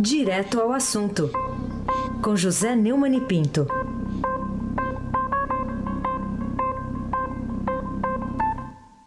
[0.00, 1.30] Direto ao assunto,
[2.22, 3.66] com José Neumann e Pinto.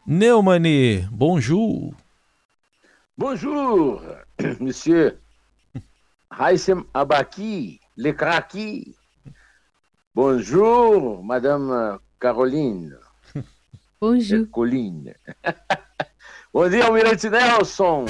[0.06, 1.96] Neumani, bonjour.
[3.18, 4.04] Bonjour,
[4.60, 5.18] monsieur.
[6.30, 8.96] Haïsem Abaki, le Kraki.
[10.14, 12.96] Bonjour, madame Caroline.
[14.00, 14.46] Bonjour.
[14.52, 15.16] Colline.
[16.54, 18.06] bom dia, Almirante Nelson.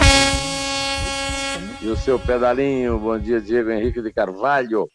[1.84, 2.98] E o seu pedalinho.
[2.98, 4.90] Bom dia, Diego Henrique de Carvalho.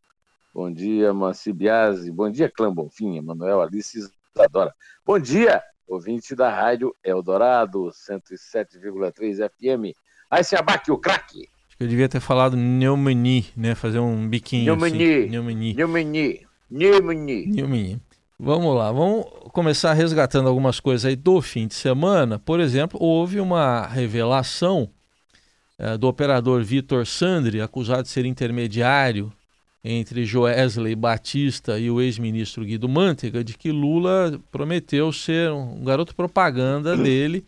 [0.54, 2.10] Bom dia, Manci Biasi.
[2.10, 3.98] Bom dia, Clã Bonfim, Manuel Alice
[4.34, 4.72] Isadora.
[5.04, 9.94] Bom dia, ouvinte da Rádio Eldorado, 107,3 FM.
[10.30, 11.46] Aí se abaque o craque.
[11.68, 13.74] Acho que eu devia ter falado Neumani, né?
[13.74, 15.04] Fazer um biquinho Neumani.
[15.04, 15.28] assim.
[15.28, 15.74] Neumani.
[15.74, 16.46] Neumani.
[16.70, 17.46] Neumani.
[17.48, 18.02] Neumani.
[18.40, 22.38] Vamos lá, vamos começar resgatando algumas coisas aí do fim de semana.
[22.38, 24.88] Por exemplo, houve uma revelação
[25.98, 29.32] do operador Vitor Sandri, acusado de ser intermediário
[29.82, 36.14] entre Joesley Batista e o ex-ministro Guido Mantega, de que Lula prometeu ser um garoto
[36.14, 37.44] propaganda dele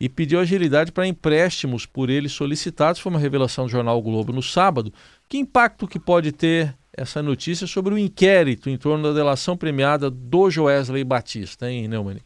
[0.00, 3.00] e pediu agilidade para empréstimos por ele solicitados.
[3.00, 4.92] Foi uma revelação do jornal o Globo no sábado.
[5.28, 10.10] Que impacto que pode ter essa notícia sobre o inquérito em torno da delação premiada
[10.10, 12.18] do Joesley Batista, hein, Neumann?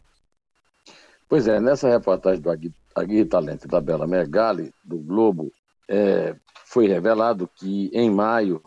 [1.27, 5.51] Pois é, nessa reportagem do Agui, Agui Talento da Bela Megali, do Globo,
[5.87, 8.61] é, foi revelado que em maio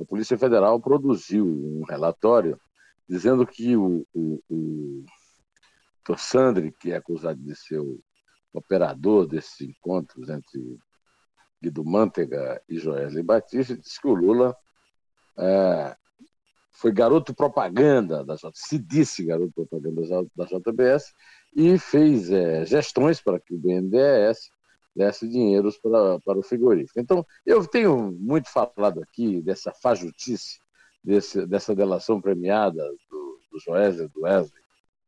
[0.00, 2.58] a Polícia Federal produziu um relatório
[3.08, 5.04] dizendo que o, o, o
[6.04, 8.00] Tossandre, que é acusado de ser o
[8.52, 10.78] operador desses encontros entre
[11.62, 14.56] Guido Mantega e Joesley Batista, disse que o Lula
[15.36, 15.96] é,
[16.72, 20.02] foi garoto propaganda da se disse garoto propaganda
[20.36, 21.12] da JBS
[21.54, 24.50] e fez é, gestões para que o BNDES
[24.94, 27.00] desse dinheiros para, para o frigorífico.
[27.00, 30.60] Então, eu tenho muito falado aqui dessa fajutice,
[31.02, 34.62] desse, dessa delação premiada do, do Joesley, do Wesley,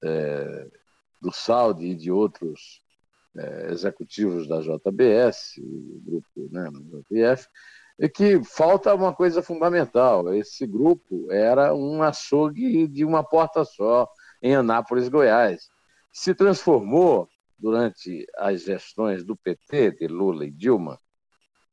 [0.05, 0.67] é,
[1.21, 2.83] do Saudi e de outros
[3.37, 7.47] é, executivos da JBS, o grupo né, do JF,
[7.99, 10.35] é que falta uma coisa fundamental.
[10.35, 14.09] Esse grupo era um açougue de uma porta só
[14.43, 15.71] em Anápolis, Goiás.
[16.19, 17.29] Se transformou
[17.59, 20.99] durante as gestões do PT, de Lula e Dilma,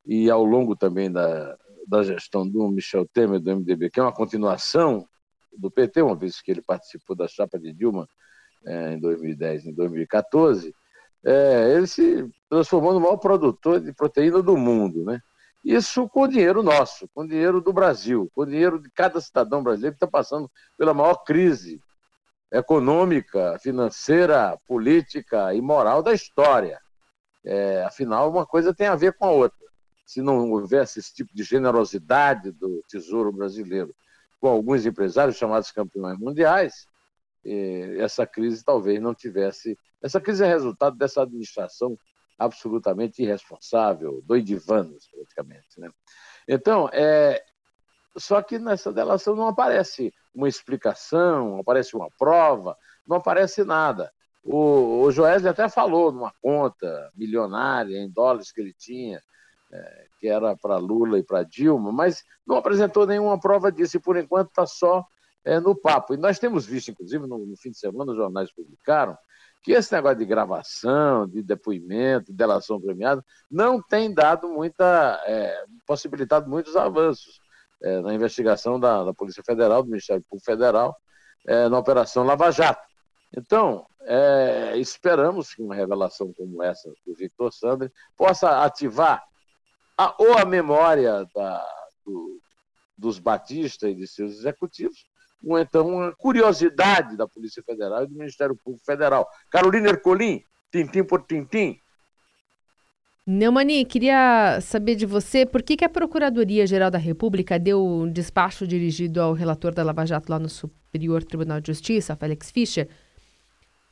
[0.06, 4.12] e ao longo também da, da gestão do Michel Temer, do MDB, que é uma
[4.12, 5.08] continuação
[5.58, 8.06] do PT, uma vez que ele participou da chapa de Dilma
[8.66, 10.76] é, em 2010 e em 2014,
[11.26, 15.22] é, ele se transformou no maior produtor de proteína do mundo, né?
[15.64, 20.04] Isso com dinheiro nosso, com dinheiro do Brasil, com dinheiro de cada cidadão brasileiro que
[20.04, 21.82] está passando pela maior crise
[22.54, 26.80] econômica, financeira, política e moral da história.
[27.44, 29.58] É, afinal, uma coisa tem a ver com a outra.
[30.06, 33.96] Se não houvesse esse tipo de generosidade do Tesouro Brasileiro
[34.40, 36.86] com alguns empresários chamados campeões mundiais,
[38.00, 39.78] essa crise talvez não tivesse.
[40.02, 41.98] Essa crise é resultado dessa administração
[42.38, 45.80] absolutamente irresponsável, doidivanos, praticamente.
[45.80, 45.90] Né?
[46.48, 47.44] Então, é,
[48.18, 54.12] só que nessa delação não aparece uma explicação, não aparece uma prova, não aparece nada.
[54.44, 59.22] O, o Joesley até falou numa conta milionária em dólares que ele tinha,
[59.72, 64.02] é, que era para Lula e para Dilma, mas não apresentou nenhuma prova disso e
[64.02, 65.06] por enquanto está só
[65.46, 66.14] é, no papo.
[66.14, 69.18] E nós temos visto, inclusive, no, no fim de semana, os jornais publicaram,
[69.64, 75.66] que esse negócio de gravação, de depoimento, de delação premiada, não tem dado muita, é,
[75.88, 77.42] possibilitado muitos avanços
[77.84, 80.96] é, na investigação da, da, Polícia Federal, do Ministério Público Federal,
[81.46, 82.82] é, na Operação Lava Jato.
[83.36, 89.24] Então, é, esperamos que uma revelação como essa do Victor Sandri possa ativar
[89.98, 91.66] a, ou a memória da,
[92.06, 92.40] do,
[92.98, 95.06] dos Batista e de seus executivos,
[95.44, 99.28] ou então uma curiosidade da Polícia Federal e do Ministério Público Federal.
[99.52, 101.80] Carolina Ercolim, tintim por tintim.
[103.26, 108.68] Neumani, queria saber de você por que, que a Procuradoria-Geral da República deu um despacho
[108.68, 112.90] dirigido ao relator da Lava Jato lá no Superior Tribunal de Justiça, Félix Fischer,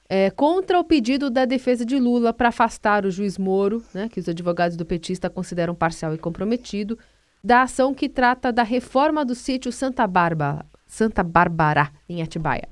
[0.09, 4.19] é, contra o pedido da defesa de Lula para afastar o juiz Moro, né, que
[4.19, 6.99] os advogados do petista consideram parcial e comprometido,
[7.41, 12.67] da ação que trata da reforma do sítio Santa Bárbara, Santa Bárbara, em Atibaia?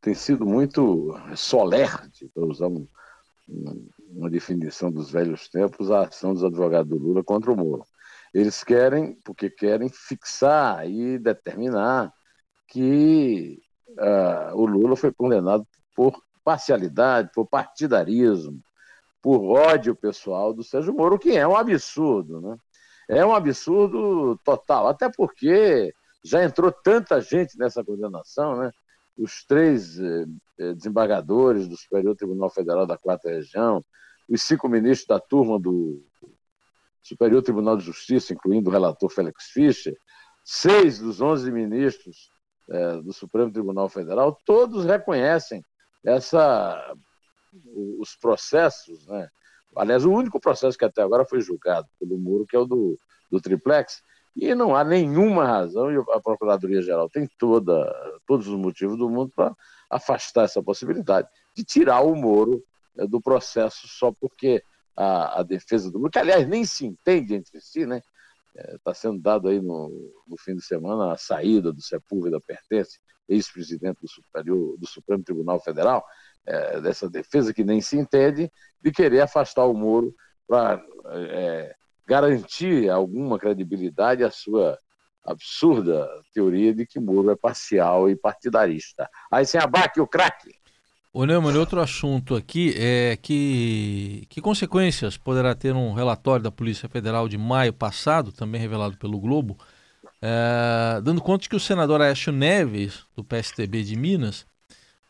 [0.00, 2.86] Tem sido muito solerte, para usar um,
[4.14, 7.84] uma definição dos velhos tempos, a ação dos advogados do Lula contra o Moro.
[8.32, 12.12] Eles querem, porque querem fixar e determinar
[12.68, 13.60] que
[13.90, 18.60] uh, o Lula foi condenado por parcialidade, por partidarismo,
[19.20, 22.56] por ódio pessoal do Sérgio Moro, que é um absurdo, né?
[23.08, 25.92] É um absurdo total, até porque
[26.24, 28.70] já entrou tanta gente nessa condenação, né?
[29.16, 30.26] Os três eh,
[30.58, 33.84] eh desembargadores do Superior Tribunal Federal da Quarta Região,
[34.28, 36.02] os cinco ministros da turma do
[37.02, 39.96] Superior Tribunal de Justiça, incluindo o relator Félix Fischer,
[40.44, 42.30] seis dos onze ministros
[42.70, 45.64] eh, do Supremo Tribunal Federal, todos reconhecem
[46.04, 46.94] essa
[47.98, 49.28] os processos, né?
[49.76, 52.98] Aliás, o único processo que até agora foi julgado pelo Muro, que é o do,
[53.30, 54.02] do triplex,
[54.34, 57.92] e não há nenhuma razão, e a Procuradoria-Geral tem toda,
[58.26, 59.54] todos os motivos do mundo para
[59.90, 62.64] afastar essa possibilidade de tirar o Moro
[62.96, 64.62] é, do processo só porque
[64.96, 68.02] a, a, defesa do Moro, que aliás nem se entende entre si, né?
[68.54, 69.88] Está é, sendo dado aí no,
[70.26, 75.60] no, fim de semana a saída do Sepúlveda Pertence, ex-presidente do, Superior, do Supremo Tribunal
[75.60, 76.04] Federal,
[76.46, 78.50] é, dessa defesa que nem se entende,
[78.80, 80.14] de querer afastar o Moro
[80.46, 81.74] para é,
[82.06, 84.78] garantir alguma credibilidade à sua
[85.24, 89.08] absurda teoria de que Moro é parcial e partidarista.
[89.30, 90.54] Aí sem abaque o craque.
[91.14, 96.88] Ô Neumann, outro assunto aqui é que, que consequências poderá ter um relatório da Polícia
[96.88, 99.58] Federal de maio passado, também revelado pelo Globo,
[100.22, 104.46] é, dando conta que o senador Aécio Neves, do PSTB de Minas,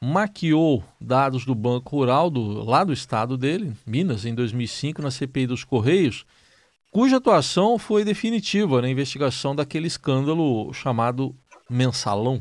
[0.01, 5.47] maquiou dados do Banco Rural do, lá do estado dele, Minas, em 2005, na CPI
[5.47, 6.27] dos Correios,
[6.93, 11.35] cuja atuação foi definitiva na investigação daquele escândalo chamado
[11.69, 12.41] Mensalão.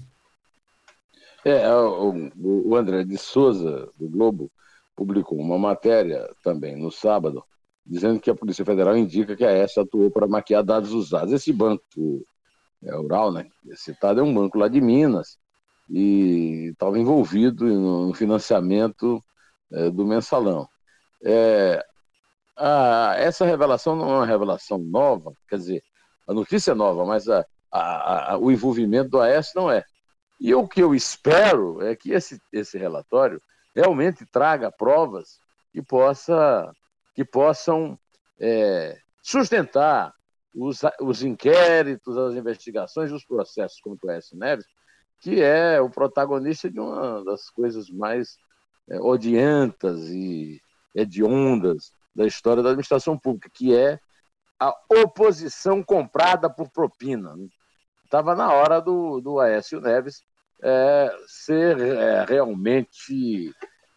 [1.44, 4.52] É, é o, André de Souza, do Globo,
[4.96, 7.44] publicou uma matéria também no sábado,
[7.84, 11.34] dizendo que a Polícia Federal indica que a S atuou para maquiar dados usados.
[11.34, 12.24] Esse banco
[12.84, 15.40] é, rural, né, citado, é um banco lá de Minas,
[15.90, 19.24] e estava envolvido no financiamento
[19.72, 20.68] é, do mensalão.
[21.24, 21.84] É,
[22.62, 25.84] a, essa revelação não é uma revelação nova, quer dizer,
[26.28, 29.84] a notícia é nova, mas a, a, o envolvimento do AES não é.
[30.40, 33.42] E o que eu espero é que esse, esse relatório
[33.76, 35.40] realmente traga provas
[35.74, 36.72] que, possa,
[37.16, 37.98] que possam
[38.40, 40.14] é, sustentar
[40.54, 44.66] os, os inquéritos, as investigações, os processos contra o AES Neves,
[45.20, 48.38] que é o protagonista de uma das coisas mais
[48.90, 50.62] é, odiantas e
[50.94, 54.00] hediondas da história da administração pública, que é
[54.60, 57.36] a oposição comprada por propina.
[58.04, 60.22] Estava na hora do, do Aécio Neves
[60.62, 63.54] é, ser é, realmente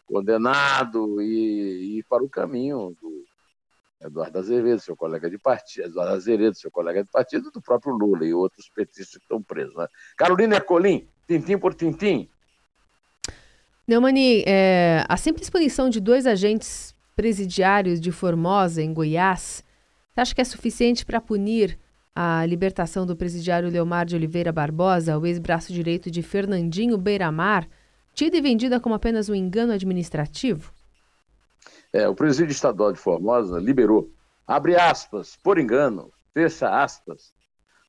[0.07, 3.25] condenado e ir para o caminho do
[4.01, 8.25] Eduardo Azevedo, seu colega de partido, Eduardo Azevedo, seu colega de partido, do próprio Lula
[8.25, 9.75] e outros petistas que estão presos.
[9.75, 9.87] Né?
[10.17, 12.29] Carolina Ercolim, tintim por tintim.
[13.87, 19.63] Neumani, é, a simples punição de dois agentes presidiários de Formosa, em Goiás,
[20.11, 21.79] você acha que é suficiente para punir
[22.15, 27.67] a libertação do presidiário Leomar de Oliveira Barbosa, o ex-braço direito de Fernandinho Beiramar,
[28.13, 30.71] tida e vendida como apenas um engano administrativo?
[31.91, 34.09] É, o presídio estadual de Formosa liberou,
[34.47, 37.33] abre aspas, por engano, fecha aspas,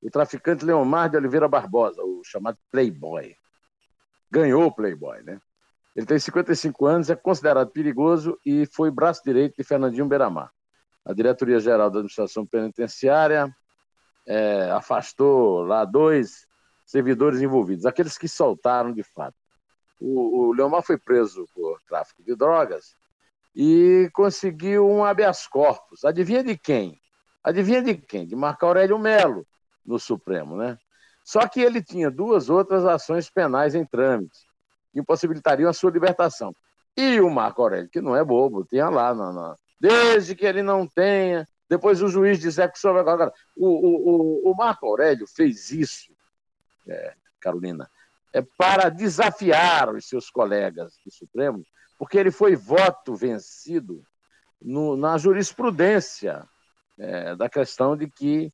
[0.02, 3.34] o traficante Leomar de Oliveira Barbosa, o chamado Playboy.
[4.30, 5.40] Ganhou o Playboy, né?
[5.96, 10.52] Ele tem 55 anos, é considerado perigoso e foi braço direito de Fernandinho Beiramar.
[11.02, 13.50] A Diretoria-Geral da Administração Penitenciária
[14.26, 16.46] é, afastou lá dois
[16.84, 19.36] servidores envolvidos, aqueles que soltaram de fato.
[19.98, 22.94] O, o Leomar foi preso por tráfico de drogas
[23.54, 26.04] e conseguiu um habeas corpus.
[26.04, 27.00] Adivinha de quem?
[27.42, 28.26] Adivinha de quem?
[28.26, 29.46] De Marco Aurélio Melo,
[29.84, 30.76] no Supremo, né?
[31.24, 34.45] Só que ele tinha duas outras ações penais em trâmite
[34.96, 36.54] que impossibilitariam a sua libertação.
[36.96, 39.56] E o Marco Aurélio, que não é bobo, tinha lá, na, na...
[39.78, 41.46] desde que ele não tenha.
[41.68, 43.26] Depois o juiz disser que o senhor vai.
[43.54, 46.12] O, o, o, Marco Aurélio fez isso,
[46.88, 47.90] é, Carolina,
[48.32, 51.62] é para desafiar os seus colegas do Supremo,
[51.98, 54.02] porque ele foi voto vencido
[54.62, 56.48] no, na jurisprudência
[56.98, 58.50] é, da questão de que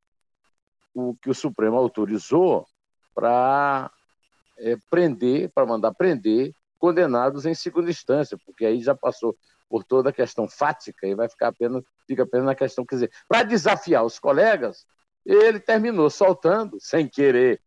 [0.95, 2.67] o que o Supremo autorizou
[3.15, 3.91] para
[4.63, 9.37] é, prender, para mandar prender condenados em segunda instância, porque aí já passou
[9.69, 13.11] por toda a questão fática e vai ficar apenas, fica apenas na questão, quer dizer,
[13.29, 14.85] para desafiar os colegas,
[15.25, 17.61] ele terminou soltando, sem querer,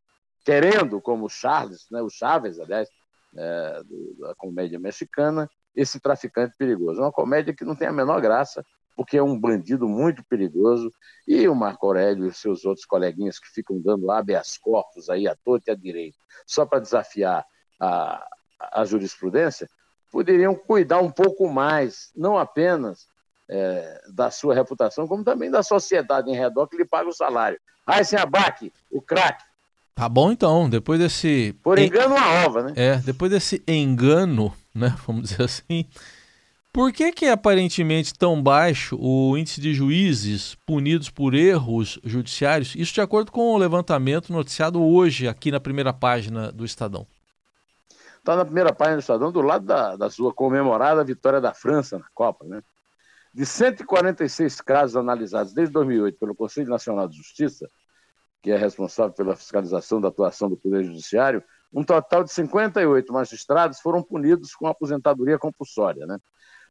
[0.43, 2.89] querendo, como o Charles, né, o Chaves, aliás,
[3.37, 3.81] é,
[4.19, 7.01] da comédia mexicana, esse traficante perigoso.
[7.01, 8.63] Uma comédia que não tem a menor graça,
[8.95, 10.91] porque é um bandido muito perigoso,
[11.27, 15.35] e o Marco Aurélio e seus outros coleguinhas que ficam dando habeas corpus aí à
[15.35, 17.45] torta e à direita, só para desafiar
[17.79, 18.25] a,
[18.59, 19.69] a jurisprudência,
[20.11, 23.07] poderiam cuidar um pouco mais, não apenas
[23.49, 27.59] é, da sua reputação, como também da sociedade em redor que lhe paga o salário.
[27.85, 29.43] Aysen Abac, o craque.
[29.93, 31.53] Tá bom então, depois desse...
[31.63, 32.73] Por engano uma ova, né?
[32.75, 35.85] É, depois desse engano, né, vamos dizer assim,
[36.75, 42.75] por que que é aparentemente tão baixo o índice de juízes punidos por erros judiciários?
[42.75, 47.07] Isso de acordo com o levantamento noticiado hoje aqui na primeira página do Estadão.
[48.17, 51.97] Está na primeira página do Estadão, do lado da, da sua comemorada vitória da França
[51.97, 52.61] na Copa, né?
[53.33, 57.69] De 146 casos analisados desde 2008 pelo Conselho Nacional de Justiça,
[58.43, 61.41] que é responsável pela fiscalização da atuação do Poder Judiciário,
[61.73, 66.05] um total de 58 magistrados foram punidos com aposentadoria compulsória.
[66.05, 66.17] Né?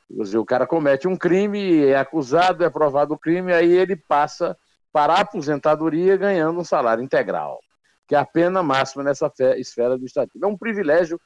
[0.09, 4.57] Dizer, o cara comete um crime, é acusado, é provado o crime, aí ele passa
[4.93, 7.59] para a aposentadoria ganhando um salário integral,
[8.07, 10.31] que é a pena máxima nessa esfera do Estado.
[10.41, 11.21] É um privilégio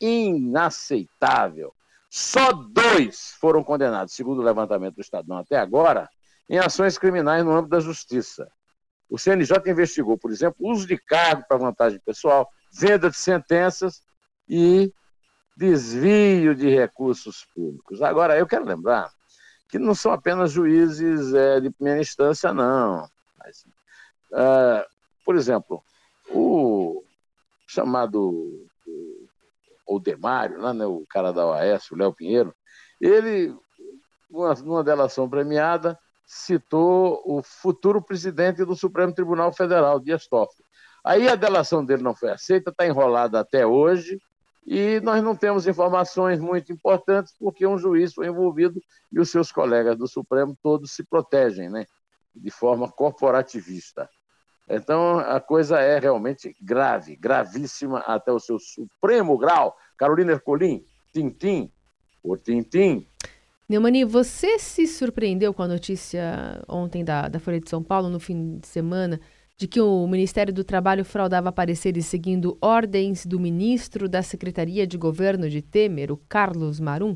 [0.00, 1.74] inaceitável.
[2.08, 6.08] Só dois foram condenados, segundo o levantamento do Estadão até agora,
[6.48, 8.50] em ações criminais no âmbito da justiça.
[9.08, 14.02] O CNJ investigou, por exemplo, uso de cargo para vantagem pessoal, venda de sentenças
[14.48, 14.92] e
[15.56, 18.02] desvio de recursos públicos.
[18.02, 19.10] Agora, eu quero lembrar
[19.68, 23.08] que não são apenas juízes é, de primeira instância, não.
[23.38, 23.64] Mas,
[24.32, 24.84] uh,
[25.24, 25.82] por exemplo,
[26.30, 27.04] o
[27.66, 28.68] chamado
[29.86, 32.54] ou Demário, lá, né, o cara da OAS, o Léo Pinheiro,
[33.00, 33.52] ele,
[34.30, 40.64] numa delação premiada, citou o futuro presidente do Supremo Tribunal Federal, Dias Toffoli.
[41.04, 44.20] Aí a delação dele não foi aceita, está enrolada até hoje,
[44.66, 49.50] e nós não temos informações muito importantes, porque um juiz foi envolvido e os seus
[49.50, 51.86] colegas do Supremo todos se protegem, né?
[52.34, 54.08] de forma corporativista.
[54.68, 59.76] Então, a coisa é realmente grave, gravíssima até o seu supremo grau.
[59.96, 61.70] Carolina Ercolim, Tintim,
[62.22, 63.04] por Tintim.
[63.68, 68.20] Neumani, você se surpreendeu com a notícia ontem da, da Folha de São Paulo, no
[68.20, 69.20] fim de semana,
[69.60, 74.96] de que o Ministério do Trabalho fraudava pareceres seguindo ordens do ministro da Secretaria de
[74.96, 77.14] Governo de Temer, o Carlos Marum?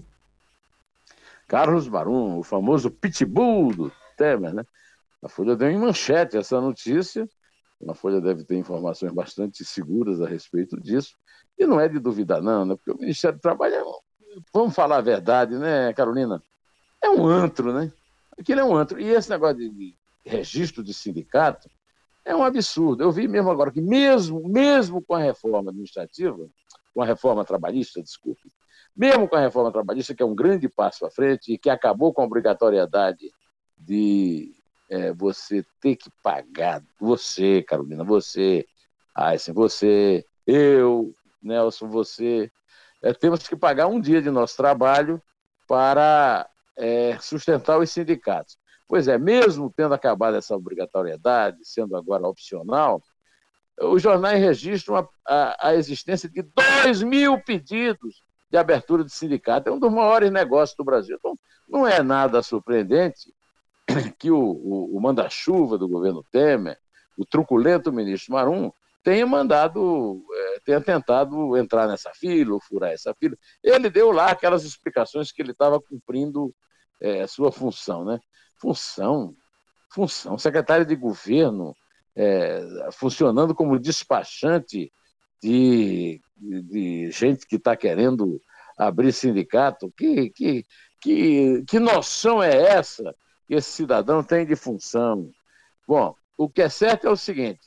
[1.49, 4.63] Carlos Marum, o famoso pitbull do Temer, né?
[5.23, 7.27] A Folha deu em manchete essa notícia
[7.89, 11.17] a Folha deve ter informações bastante seguras a respeito disso.
[11.59, 12.77] E não é de duvidar, não, né?
[12.77, 13.83] porque o Ministério do Trabalho é.
[14.53, 16.43] Vamos falar a verdade, né, Carolina?
[17.03, 17.93] É um antro, né?
[18.39, 19.01] Aquilo é um antro.
[19.01, 21.69] E esse negócio de registro de sindicato
[22.25, 23.03] é um absurdo.
[23.03, 26.49] Eu vi mesmo agora que, mesmo, mesmo com a reforma administrativa,
[26.95, 28.51] com a reforma trabalhista, desculpe,
[28.97, 32.13] mesmo com a reforma trabalhista, que é um grande passo à frente e que acabou
[32.13, 33.31] com a obrigatoriedade
[33.77, 34.53] de
[34.89, 38.65] é, você ter que pagar, você, Carolina, você,
[39.15, 41.13] Aysen, você, eu,
[41.43, 42.51] Nelson, você,
[43.03, 45.21] é, temos que pagar um dia de nosso trabalho
[45.67, 48.57] para é, sustentar os sindicatos.
[48.89, 53.03] Pois é, mesmo tendo acabado essa obrigatoriedade, sendo agora opcional,
[53.81, 59.69] os jornais registram a, a, a existência de 2 mil pedidos de abertura de sindicato.
[59.69, 61.17] É um dos maiores negócios do Brasil.
[61.19, 61.37] Então,
[61.69, 63.35] não é nada surpreendente
[64.19, 66.79] que o, o, o manda-chuva do governo Temer,
[67.19, 68.71] o truculento ministro Marum,
[69.03, 73.37] tenha mandado, é, tenha tentado entrar nessa fila, ou furar essa fila.
[73.63, 76.55] Ele deu lá aquelas explicações que ele estava cumprindo
[77.01, 78.19] é, sua função, né?
[78.57, 79.35] Função,
[79.91, 81.75] função, secretário de governo,
[82.17, 84.93] é, funcionando como despachante
[85.43, 88.41] de, de, gente que está querendo
[88.79, 89.93] abrir sindicato.
[89.97, 90.65] Que, que,
[91.01, 93.15] que, que noção é essa
[93.47, 95.31] que esse cidadão tem de função.
[95.87, 97.61] Bom, o que é certo é o seguinte: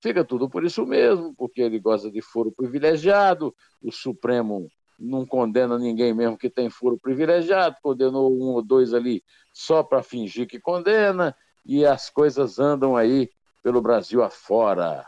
[0.00, 5.78] fica tudo por isso mesmo, porque ele gosta de foro privilegiado, o Supremo não condena
[5.78, 9.22] ninguém mesmo que tem foro privilegiado, condenou um ou dois ali
[9.52, 13.30] só para fingir que condena, e as coisas andam aí
[13.62, 15.06] pelo Brasil afora.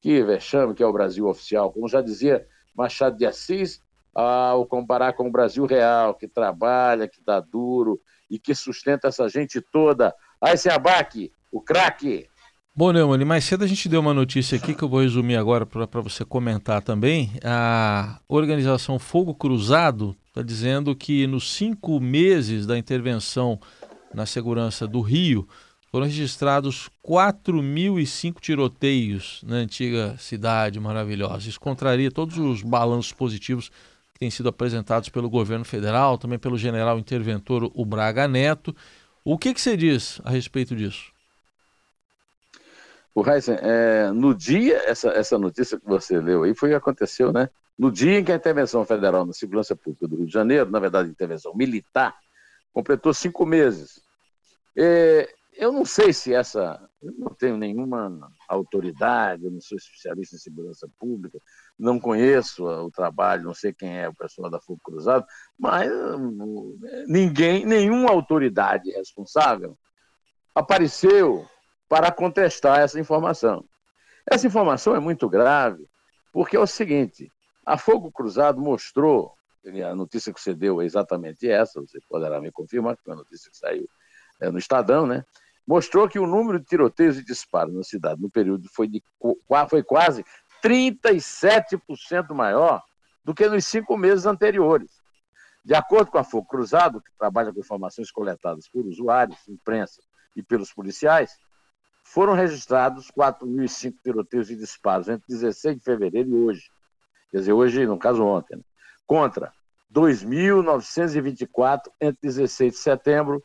[0.00, 1.70] Que vexame que é o Brasil oficial.
[1.70, 3.82] Como já dizia Machado de Assis,
[4.14, 9.28] ao comparar com o Brasil real, que trabalha, que dá duro, e que sustenta essa
[9.28, 10.14] gente toda.
[10.40, 12.28] Aí se abaque, o craque.
[12.74, 15.66] Bom, Neumann, mais cedo a gente deu uma notícia aqui que eu vou resumir agora
[15.66, 17.32] para você comentar também.
[17.44, 23.60] A organização Fogo Cruzado está dizendo que nos cinco meses da intervenção
[24.14, 25.48] na segurança do Rio,
[25.90, 31.48] foram registrados 4.005 tiroteios na antiga cidade maravilhosa.
[31.48, 33.70] Isso contraria todos os balanços positivos
[34.18, 38.76] têm sido apresentados pelo governo federal, também pelo general interventor o Braga Neto.
[39.24, 41.09] O que, que você diz a respeito disso?
[43.14, 47.48] O Heisen, é, no dia, essa, essa notícia que você leu aí foi aconteceu, né?
[47.78, 50.78] No dia em que a intervenção federal na segurança pública do Rio de Janeiro, na
[50.78, 52.14] verdade, intervenção militar,
[52.72, 54.00] completou cinco meses.
[54.76, 56.80] É, eu não sei se essa.
[57.02, 61.38] Eu não tenho nenhuma autoridade, eu não sou especialista em segurança pública,
[61.78, 65.24] não conheço o trabalho, não sei quem é o pessoal da Fogo Cruzado,
[65.58, 65.90] mas
[67.06, 69.76] ninguém, nenhuma autoridade responsável
[70.54, 71.46] apareceu
[71.90, 73.64] para contestar essa informação.
[74.24, 75.84] Essa informação é muito grave,
[76.32, 77.30] porque é o seguinte:
[77.66, 79.34] a Fogo Cruzado mostrou,
[79.84, 83.16] a notícia que você deu é exatamente essa, você poderá me confirmar, que foi a
[83.16, 83.88] notícia que saiu
[84.40, 85.24] é, no Estadão, né?
[85.66, 89.02] Mostrou que o número de tiroteios e disparos na cidade no período foi, de,
[89.68, 90.24] foi quase
[90.62, 92.82] 37% maior
[93.24, 94.90] do que nos cinco meses anteriores.
[95.64, 100.00] De acordo com a Fogo Cruzado, que trabalha com informações coletadas por usuários, imprensa
[100.34, 101.36] e pelos policiais,
[102.12, 106.68] foram registrados 4.005 tiroteios e disparos entre 16 de fevereiro e hoje.
[107.30, 108.62] Quer dizer, hoje, no caso ontem, né?
[109.06, 109.52] contra
[109.94, 113.40] 2.924 entre 16 de setembro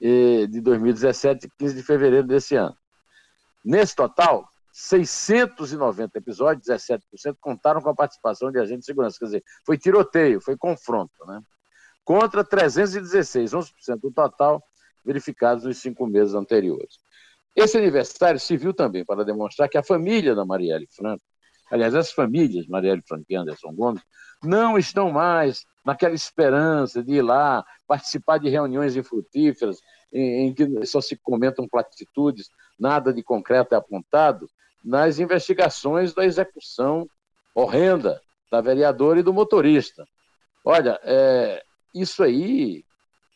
[0.00, 2.76] de 2017 e 15 de fevereiro desse ano.
[3.64, 7.00] Nesse total, 690 episódios, 17%,
[7.40, 9.18] contaram com a participação de agentes de segurança.
[9.18, 11.42] Quer dizer, foi tiroteio, foi confronto, né?
[12.04, 14.62] Contra 316, 11% do total,
[15.04, 16.98] verificados nos cinco meses anteriores.
[17.54, 21.22] Esse aniversário serviu também para demonstrar que a família da Marielle Franco,
[21.70, 24.02] aliás, as famílias, Marielle Franco e Anderson Gomes,
[24.42, 29.78] não estão mais naquela esperança de ir lá participar de reuniões infrutíferas
[30.12, 34.48] em, em que só se comentam platitudes, nada de concreto é apontado,
[34.84, 37.06] nas investigações da execução
[37.54, 40.06] horrenda da vereadora e do motorista.
[40.64, 41.62] Olha, é,
[41.94, 42.84] isso aí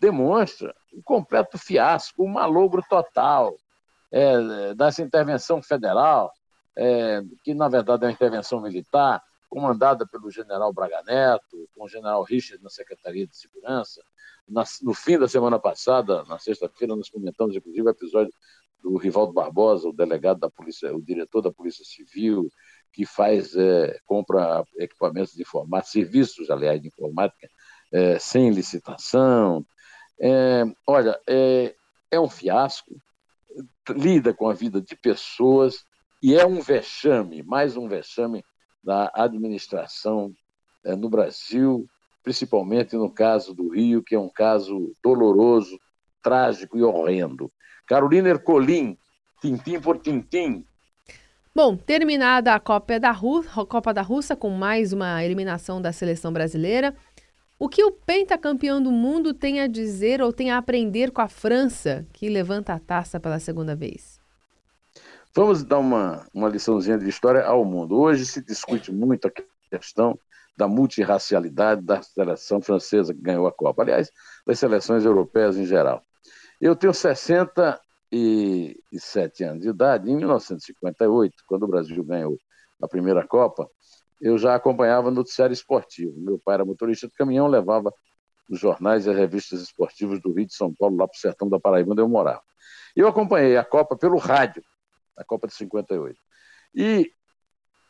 [0.01, 3.57] demonstra um completo fiasco, um malogro total
[4.15, 6.33] é, dessa intervenção federal,
[6.77, 11.89] é, que na verdade é uma intervenção militar, comandada pelo general Braga Neto, com o
[11.89, 14.01] general Richard na Secretaria de Segurança.
[14.49, 18.33] Na, no fim da semana passada, na sexta-feira, nós comentamos inclusive o episódio
[18.81, 22.49] do Rivaldo Barbosa, o delegado da polícia, o diretor da Polícia Civil,
[22.93, 27.49] que faz é, compra equipamentos de informática, serviços, aliás, de informática,
[27.91, 29.67] é, sem licitação.
[30.21, 31.75] É, olha, é,
[32.13, 32.95] é um fiasco,
[33.91, 35.85] lida com a vida de pessoas
[36.23, 38.43] e é um vexame, mais um vexame
[38.83, 40.33] da administração
[40.85, 41.87] é, no Brasil,
[42.23, 45.79] principalmente no caso do Rio, que é um caso doloroso,
[46.23, 47.53] trágico e horrendo.
[47.87, 48.97] Carolina Ercolim,
[49.41, 50.65] tintim por tintim.
[51.55, 56.33] Bom, terminada a Copa da, a Copa da Rússia com mais uma eliminação da seleção
[56.33, 56.95] brasileira,
[57.59, 61.29] o que o pentacampeão do mundo tem a dizer ou tem a aprender com a
[61.29, 64.21] França, que levanta a taça pela segunda vez?
[65.35, 67.99] Vamos dar uma, uma liçãozinha de história ao mundo.
[67.99, 69.33] Hoje se discute muito a
[69.71, 70.19] questão
[70.57, 73.83] da multirracialidade da seleção francesa que ganhou a Copa.
[73.83, 74.11] Aliás,
[74.47, 76.03] das seleções europeias em geral.
[76.61, 80.11] Eu tenho 67 anos de idade.
[80.11, 82.39] Em 1958, quando o Brasil ganhou
[82.81, 83.69] a primeira Copa,
[84.25, 86.19] eu já acompanhava noticiário esportivo.
[86.19, 87.93] Meu pai era motorista de caminhão, levava
[88.49, 91.47] os jornais e as revistas esportivas do Rio de São Paulo, lá para o sertão
[91.47, 92.41] da Paraíba, onde eu morava.
[92.97, 94.65] Eu acompanhei a Copa pelo rádio,
[95.15, 96.19] a Copa de 58.
[96.75, 97.13] E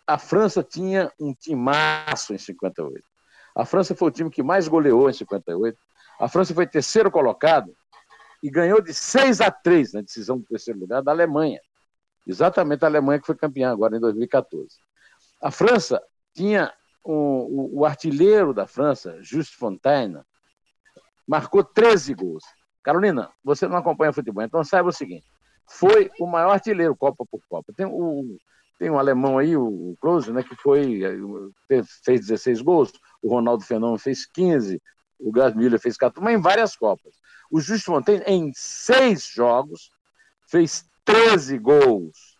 [0.04, 3.00] a França tinha um timaço em 58.
[3.54, 5.78] A França foi o time que mais goleou em 58.
[6.18, 7.72] A França foi terceiro colocado
[8.42, 11.60] e ganhou de 6 a 3 na decisão do terceiro lugar da Alemanha.
[12.26, 14.68] Exatamente a Alemanha que foi campeã agora em 2014.
[15.40, 16.02] A França
[16.34, 20.20] tinha o, o, o artilheiro da França, Just Fontaine,
[21.26, 22.44] marcou 13 gols.
[22.82, 25.24] Carolina, você não acompanha futebol, então saiba o seguinte:
[25.66, 27.72] foi o maior artilheiro Copa por Copa.
[27.74, 28.36] Tem o,
[28.78, 31.00] tem um alemão aí, o Klose, né, que foi,
[32.04, 32.92] fez 16 gols,
[33.22, 34.82] o Ronaldo Fenômeno fez 15,
[35.18, 37.14] o Gás Miller fez 14, mas em várias Copas.
[37.50, 39.90] O Justo Fontaine, em seis jogos,
[40.46, 42.34] fez 13 gols.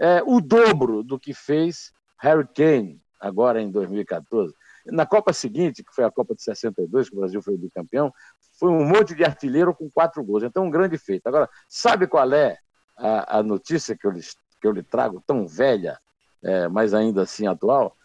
[0.00, 4.54] É, o dobro do que fez Harry Kane, agora em 2014.
[4.86, 8.12] Na Copa seguinte, que foi a Copa de 62, que o Brasil foi bicampeão,
[8.58, 10.42] foi um monte de artilheiro com quatro gols.
[10.42, 11.26] Então, um grande feito.
[11.26, 12.58] Agora, sabe qual é
[12.96, 14.22] a, a notícia que eu, lhe,
[14.60, 15.98] que eu lhe trago, tão velha,
[16.42, 17.96] é, mas ainda assim atual?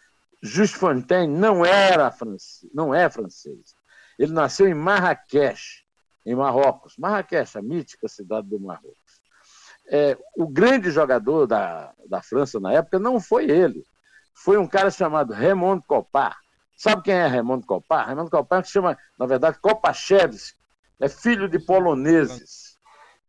[0.42, 3.74] Just Fontaine não era francês, não é francês.
[4.18, 5.84] Ele nasceu em Marrakech,
[6.24, 6.96] em Marrocos.
[6.98, 9.20] Marrakech, a mítica cidade do Marrocos.
[9.86, 13.84] É, o grande jogador da, da França na época não foi ele.
[14.34, 16.36] Foi um cara chamado Raymond Copar.
[16.76, 18.06] Sabe quem é Raymond Copar?
[18.06, 20.58] Raymond Copar que chama, na verdade, Kopachevski.
[21.00, 22.78] É filho de poloneses.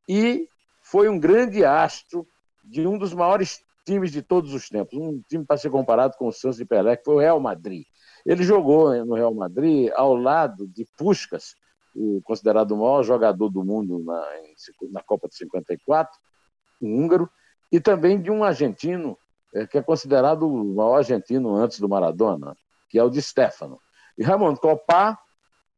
[0.07, 0.47] E
[0.81, 2.27] foi um grande astro
[2.63, 4.97] de um dos maiores times de todos os tempos.
[4.97, 7.85] Um time para ser comparado com o Santos de Pelé, que foi o Real Madrid.
[8.25, 11.55] Ele jogou no Real Madrid ao lado de Puskas,
[11.95, 14.23] o considerado o maior jogador do mundo na,
[14.91, 16.17] na Copa de 54,
[16.81, 17.29] um húngaro,
[17.71, 19.24] e também de um argentino, é,
[19.69, 22.55] que é considerado o maior argentino antes do Maradona,
[22.89, 23.79] que é o de Stefano.
[24.17, 25.17] E Ramon Copá,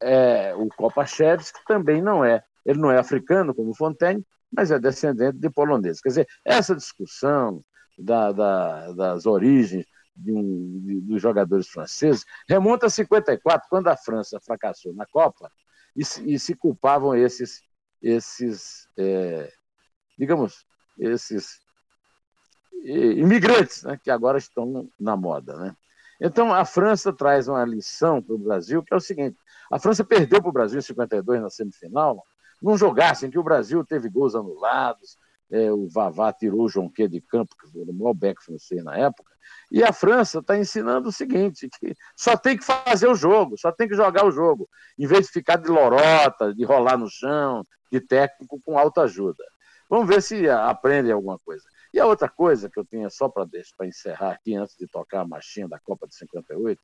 [0.02, 2.44] é, o Kopachevski também não é.
[2.66, 6.02] Ele não é africano, como Fontaine, mas é descendente de poloneses.
[6.02, 7.63] Quer dizer, essa discussão
[7.98, 9.86] da, da, das origens
[10.16, 15.52] de um, de, dos jogadores franceses remonta a 54, quando a França fracassou na Copa
[15.96, 17.62] e, e se culpavam esses,
[18.02, 19.52] esses é,
[20.18, 20.66] digamos,
[21.00, 21.60] esses
[22.84, 25.56] imigrantes, né, que agora estão na moda.
[25.58, 25.76] Né?
[26.20, 29.38] Então, a França traz uma lição para o Brasil, que é o seguinte:
[29.72, 32.24] a França perdeu para o Brasil em 52 na semifinal,
[32.62, 35.18] num jogaço em que o Brasil teve gols anulados,
[35.52, 38.98] é, o Vavá tirou o Jonquet de campo, que foi o maior back francês na
[38.98, 39.32] época,
[39.72, 43.72] e a França está ensinando o seguinte, que só tem que fazer o jogo, só
[43.72, 47.66] tem que jogar o jogo, em vez de ficar de lorota, de rolar no chão,
[47.92, 49.44] de técnico com alta ajuda.
[49.90, 51.63] Vamos ver se aprende alguma coisa.
[51.93, 53.47] E a outra coisa que eu tinha só para
[53.84, 56.80] encerrar aqui, antes de tocar a marchinha da Copa de 58,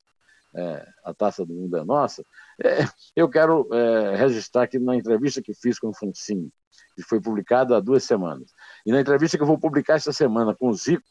[0.56, 2.24] é, a Taça do Mundo é Nossa,
[2.62, 2.84] é,
[3.16, 6.50] eu quero é, registrar aqui na entrevista que fiz com o Foncinho,
[6.94, 8.50] que foi publicada há duas semanas.
[8.86, 11.02] E na entrevista que eu vou publicar esta semana com o Zico,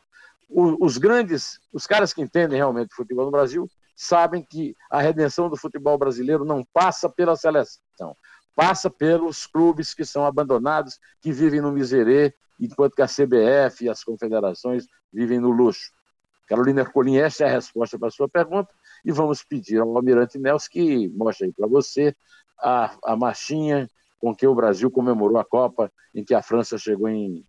[0.49, 5.49] o, os grandes, os caras que entendem realmente futebol no Brasil, sabem que a redenção
[5.49, 8.15] do futebol brasileiro não passa pela seleção,
[8.55, 13.89] passa pelos clubes que são abandonados, que vivem no miserê, enquanto que a CBF e
[13.89, 15.91] as confederações vivem no luxo.
[16.47, 20.37] Carolina Ercolim, essa é a resposta para a sua pergunta, e vamos pedir ao Almirante
[20.37, 22.15] Nelson que mostre aí para você
[22.59, 23.89] a, a marchinha
[24.19, 27.43] com que o Brasil comemorou a Copa, em que a França chegou em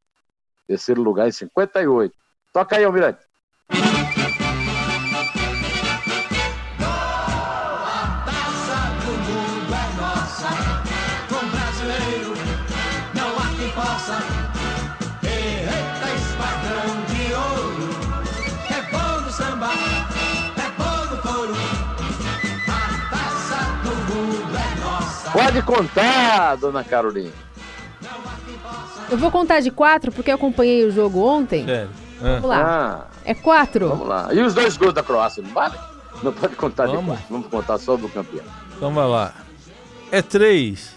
[0.67, 2.15] terceiro lugar em 58.
[2.53, 3.21] Toca aí, Almirante.
[25.35, 27.33] Pode contar, dona Carolina.
[29.11, 31.67] Eu vou contar de quatro porque eu acompanhei o jogo ontem.
[31.67, 31.91] Sério.
[32.21, 32.63] Vamos lá.
[32.65, 33.89] Ah, é quatro.
[33.89, 34.29] Vamos lá.
[34.33, 35.75] E os dois gols da Croácia, não vale?
[36.23, 37.01] Não pode contar vamos.
[37.01, 37.25] de quatro.
[37.29, 38.45] Vamos contar só do campeão.
[38.77, 39.35] Então vai lá.
[40.13, 40.95] É três.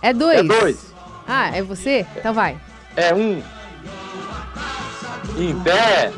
[0.00, 0.38] É dois.
[0.38, 0.94] É dois.
[1.28, 2.06] Ah, é você?
[2.16, 2.58] Então vai.
[2.96, 3.42] É um.
[5.36, 6.14] Em pé.